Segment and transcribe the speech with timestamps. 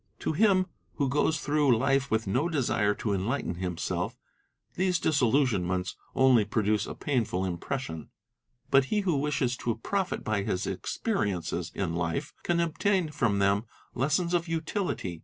[0.21, 4.17] To him who goes through life with no desire to enlighten himself,
[4.73, 8.09] these disillusionments only 'produce a painful impression;
[8.71, 13.37] but he who wishes to profit by his ex periences in life can obtain from
[13.37, 15.19] them lessons of utility.